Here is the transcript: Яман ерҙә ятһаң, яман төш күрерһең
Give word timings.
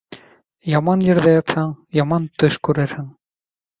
Яман 0.77 1.03
ерҙә 1.09 1.35
ятһаң, 1.37 1.69
яман 1.99 2.27
төш 2.45 2.59
күрерһең 2.69 3.11